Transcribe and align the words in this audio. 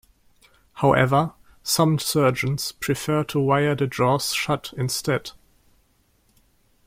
However, 0.77 1.33
some 1.61 1.99
surgeons 1.99 2.71
prefer 2.71 3.23
to 3.25 3.39
wire 3.39 3.75
the 3.75 3.85
jaws 3.85 4.33
shut 4.33 4.73
instead. 4.75 5.29